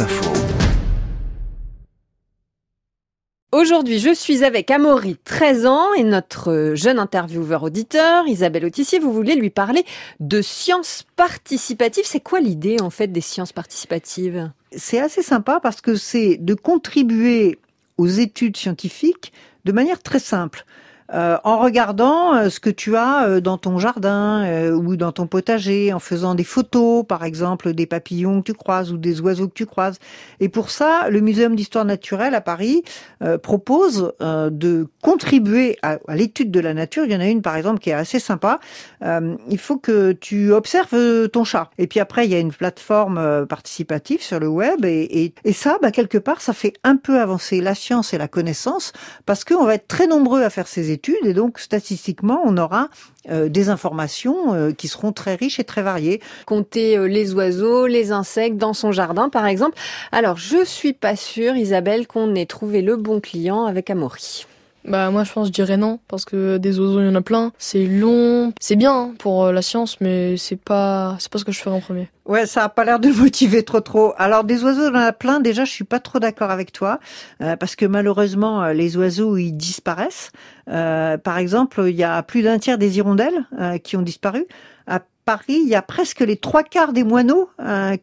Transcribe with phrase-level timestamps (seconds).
[0.00, 0.32] Info.
[3.52, 8.98] Aujourd'hui, je suis avec Amaury, 13 ans, et notre jeune intervieweur auditeur, Isabelle Autissier.
[8.98, 9.84] Vous voulez lui parler
[10.18, 12.04] de sciences participatives.
[12.06, 14.50] C'est quoi l'idée, en fait, des sciences participatives?
[14.72, 17.60] C'est assez sympa parce que c'est de contribuer
[17.96, 19.32] aux études scientifiques
[19.64, 20.64] de manière très simple.
[21.14, 24.24] Euh, en regardant euh, ce que tu as euh, dans ton jardin
[24.72, 28.92] ou dans ton potager, en faisant des photos, par exemple, des papillons que tu croises
[28.92, 29.98] ou des oiseaux que tu croises.
[30.40, 32.82] Et pour ça, le Muséum d'histoire naturelle à Paris
[33.42, 37.04] propose de contribuer à, à l'étude de la nature.
[37.04, 38.60] Il y en a une, par exemple, qui est assez sympa.
[39.02, 41.70] il faut que tu observes ton chat.
[41.78, 44.84] Et puis après, il y a une plateforme participative sur le web.
[44.84, 48.18] Et, et, et ça, bah, quelque part, ça fait un peu avancer la science et
[48.18, 48.92] la connaissance
[49.26, 52.88] parce qu'on va être très nombreux à faire ces études et donc statistiquement on aura
[53.30, 56.20] euh, des informations euh, qui seront très riches et très variées.
[56.46, 59.78] Compter euh, les oiseaux, les insectes dans son jardin par exemple.
[60.12, 64.46] Alors je suis pas sûre Isabelle qu'on ait trouvé le bon client avec Amaury.
[64.86, 67.22] Bah moi je pense je dirais non parce que des oiseaux il y en a
[67.22, 71.44] plein, c'est long, c'est bien hein, pour la science mais c'est pas c'est pas ce
[71.44, 72.08] que je ferais en premier.
[72.26, 74.14] Ouais, ça a pas l'air de motiver trop trop.
[74.16, 76.72] Alors des oiseaux il y en a plein, déjà je suis pas trop d'accord avec
[76.72, 77.00] toi
[77.42, 80.32] euh, parce que malheureusement les oiseaux ils disparaissent.
[80.68, 84.46] Euh, par exemple, il y a plus d'un tiers des hirondelles euh, qui ont disparu.
[84.86, 87.48] À Paris, il y a presque les trois quarts des moineaux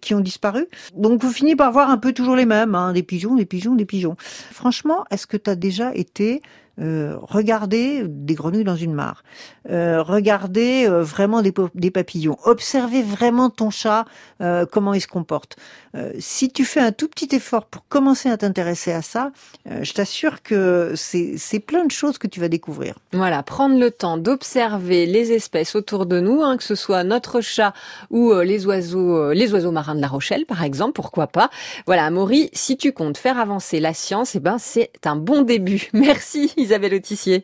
[0.00, 0.66] qui ont disparu.
[0.94, 3.74] Donc vous finissez par voir un peu toujours les mêmes, hein, des pigeons, des pigeons,
[3.74, 4.16] des pigeons.
[4.18, 6.40] Franchement, est-ce que tu as déjà été
[6.78, 9.22] euh, regarder des grenouilles dans une mare,
[9.68, 14.06] euh, regarder euh, vraiment des, papillons, observer vraiment ton chat,
[14.40, 15.56] euh, comment il se comporte.
[15.94, 19.32] Euh, si tu fais un tout petit effort pour commencer à t'intéresser à ça,
[19.66, 22.94] je t'assure que c'est plein de choses que tu vas découvrir.
[23.12, 27.40] Voilà, prendre le temps d'observer les espèces autour de nous, hein, que ce soit notre
[27.40, 27.74] chat
[28.10, 31.50] ou les oiseaux, les oiseaux marins de La Rochelle, par exemple, pourquoi pas.
[31.86, 35.88] Voilà, Maury, si tu comptes faire avancer la science, eh ben c'est un bon début.
[35.92, 36.52] Merci.
[36.70, 37.38] Isabelle Autissier.